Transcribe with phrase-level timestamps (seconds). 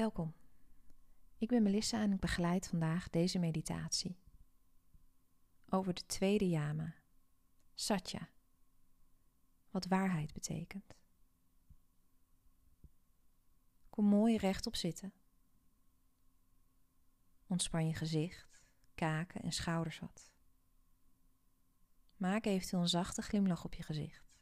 [0.00, 0.34] Welkom.
[1.38, 4.18] Ik ben Melissa en ik begeleid vandaag deze meditatie
[5.68, 6.94] over de tweede yama,
[7.74, 8.28] Satya,
[9.70, 10.96] wat waarheid betekent.
[13.90, 15.12] Kom mooi rechtop zitten.
[17.46, 18.64] Ontspan je gezicht,
[18.94, 20.32] kaken en schouders wat.
[22.16, 24.34] Maak eventueel een zachte glimlach op je gezicht.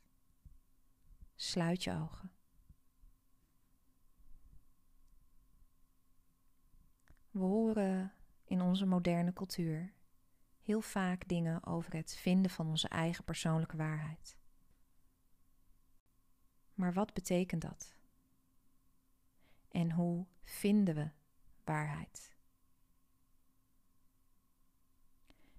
[1.34, 2.37] Sluit je ogen.
[7.38, 8.12] We horen
[8.44, 9.92] in onze moderne cultuur
[10.62, 14.36] heel vaak dingen over het vinden van onze eigen persoonlijke waarheid.
[16.74, 17.96] Maar wat betekent dat?
[19.68, 21.10] En hoe vinden we
[21.64, 22.36] waarheid?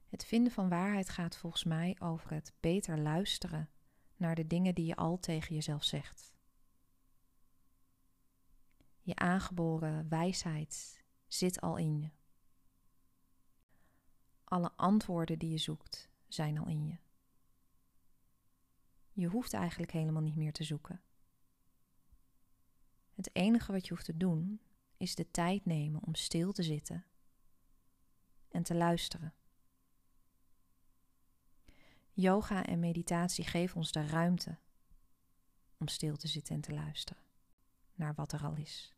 [0.08, 3.70] Het vinden van waarheid gaat volgens mij over het beter luisteren
[4.16, 6.34] naar de dingen die je al tegen jezelf zegt.
[9.02, 12.10] Je aangeboren wijsheid zit al in je.
[14.44, 16.98] Alle antwoorden die je zoekt zijn al in je.
[19.14, 21.02] Je hoeft eigenlijk helemaal niet meer te zoeken.
[23.14, 24.62] Het enige wat je hoeft te doen
[24.98, 27.06] is de tijd nemen om stil te zitten
[28.50, 29.34] en te luisteren.
[32.14, 34.58] Yoga en meditatie geven ons de ruimte
[35.78, 37.24] om stil te zitten en te luisteren
[37.96, 38.94] naar wat er al is.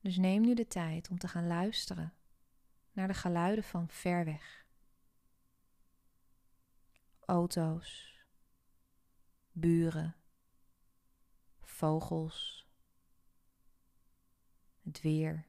[0.00, 2.14] Dus neem nu de tijd om te gaan luisteren
[2.92, 4.66] naar de geluiden van ver weg.
[7.20, 8.18] Auto's,
[9.52, 10.16] buren,
[11.60, 12.68] vogels,
[14.82, 15.46] het weer.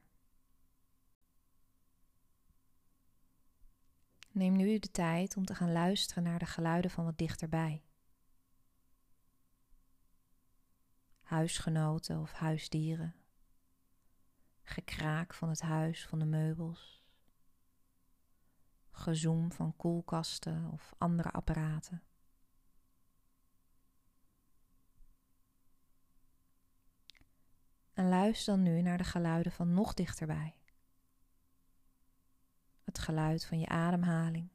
[4.30, 7.84] Neem nu de tijd om te gaan luisteren naar de geluiden van wat dichterbij.
[11.22, 13.19] Huisgenoten of huisdieren
[14.70, 17.04] gekraak van het huis, van de meubels,
[18.90, 22.02] gezoem van koelkasten of andere apparaten.
[27.92, 30.54] En luister dan nu naar de geluiden van nog dichterbij.
[32.84, 34.48] Het geluid van je ademhaling,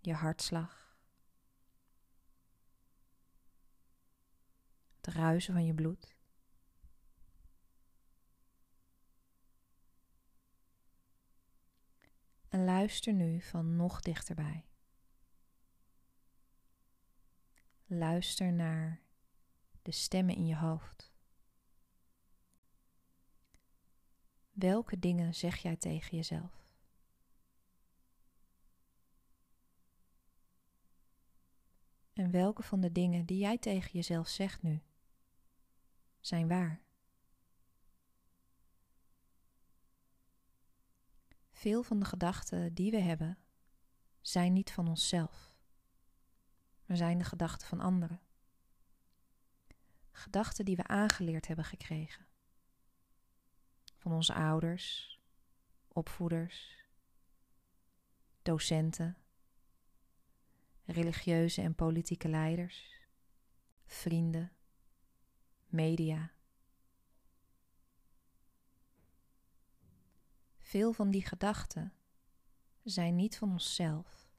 [0.00, 0.96] je hartslag,
[4.96, 6.15] het ruisen van je bloed.
[12.56, 14.64] En luister nu van nog dichterbij.
[17.86, 19.02] Luister naar
[19.82, 21.12] de stemmen in je hoofd.
[24.52, 26.64] Welke dingen zeg jij tegen jezelf?
[32.12, 34.82] En welke van de dingen die jij tegen jezelf zegt nu
[36.20, 36.85] zijn waar?
[41.66, 43.38] Veel van de gedachten die we hebben
[44.20, 45.56] zijn niet van onszelf,
[46.84, 48.20] maar zijn de gedachten van anderen.
[50.10, 52.26] Gedachten die we aangeleerd hebben gekregen.
[53.96, 55.20] Van onze ouders,
[55.88, 56.86] opvoeders,
[58.42, 59.16] docenten,
[60.84, 63.00] religieuze en politieke leiders,
[63.86, 64.52] vrienden,
[65.66, 66.35] media
[70.66, 71.92] Veel van die gedachten
[72.82, 74.30] zijn niet van onszelf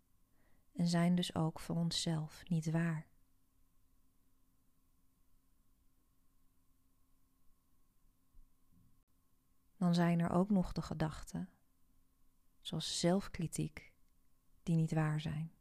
[0.71, 3.07] en zijn dus ook voor onszelf niet waar.
[9.77, 11.49] Dan zijn er ook nog de gedachten,
[12.61, 13.93] zoals zelfkritiek,
[14.63, 15.51] die niet waar zijn.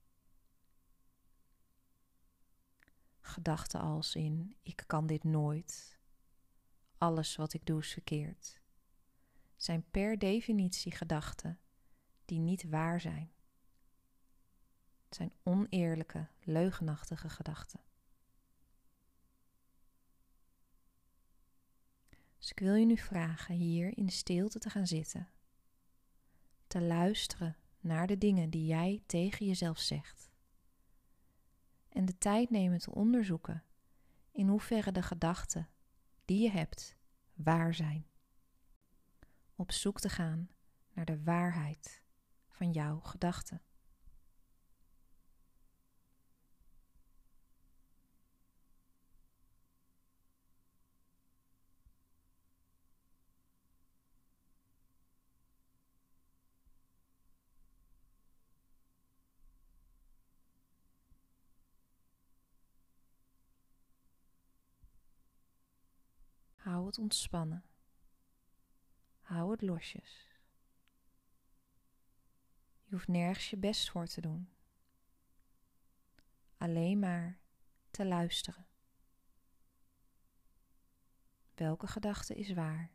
[3.21, 5.99] Gedachten als in ik kan dit nooit,
[6.99, 8.65] alles wat ik doe is verkeerd
[9.57, 11.59] zijn per definitie gedachten
[12.25, 13.33] die niet waar zijn.
[15.05, 17.81] Het zijn oneerlijke, leugenachtige gedachten.
[22.39, 25.29] Dus ik wil je nu vragen hier in stilte te gaan zitten,
[26.67, 30.31] te luisteren naar de dingen die jij tegen jezelf zegt.
[31.89, 33.65] En de tijd nemen te onderzoeken
[34.31, 35.69] in hoeverre de gedachten
[36.25, 36.97] die je hebt
[37.35, 38.07] waar zijn
[39.57, 40.51] op zoek te gaan
[40.93, 42.03] naar de waarheid
[42.49, 43.63] van jouw gedachten.
[66.55, 67.76] Hou het ontspannen.
[69.27, 70.27] Hou het losjes.
[72.83, 74.49] Je hoeft nergens je best voor te doen.
[76.57, 77.39] Alleen maar
[77.91, 78.67] te luisteren.
[81.55, 82.91] Welke gedachte is waar?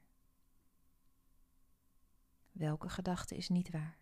[2.51, 4.00] Welke gedachte is niet waar?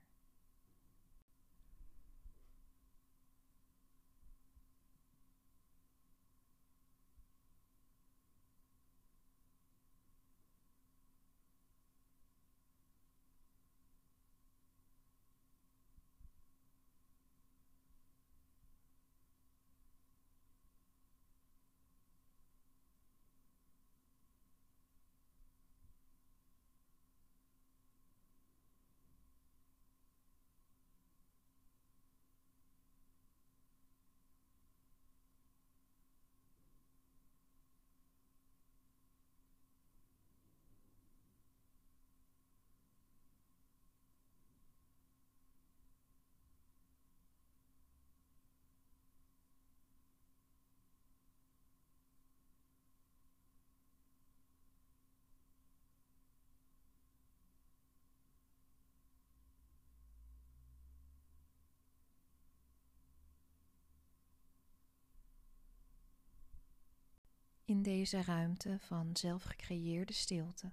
[67.70, 70.72] In deze ruimte van zelfgecreëerde stilte.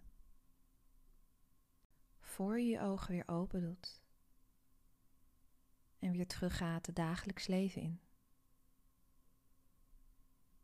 [2.21, 4.03] Voor je je ogen weer open doet
[5.99, 8.01] en weer teruggaat het dagelijks leven in.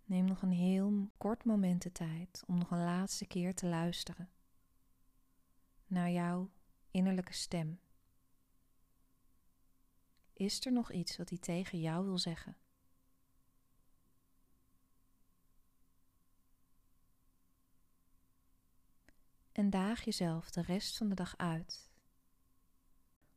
[0.04, 4.30] Neem nog een heel kort moment de tijd om nog een laatste keer te luisteren
[5.86, 6.50] naar jouw
[6.90, 7.80] innerlijke stem.
[10.32, 12.56] Is er nog iets wat hij tegen jou wil zeggen?
[19.52, 21.90] En daag jezelf de rest van de dag uit.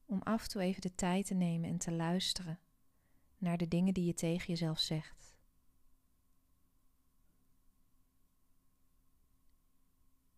[0.05, 2.59] Om af en toe even de tijd te nemen en te luisteren
[3.37, 5.35] naar de dingen die je tegen jezelf zegt.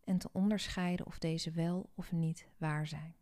[0.03, 3.15] En te onderscheiden of deze wel of niet waar zijn.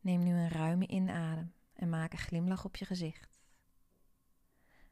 [0.00, 3.40] Neem nu een ruime inadem en maak een glimlach op je gezicht.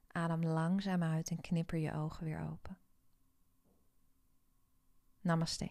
[0.07, 2.79] Adem langzaam uit en knipper je ogen weer open.
[5.21, 5.71] Namaste.